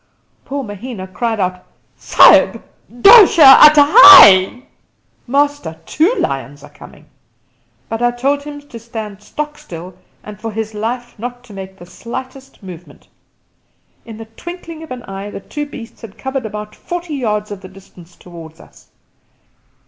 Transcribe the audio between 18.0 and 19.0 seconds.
towards us.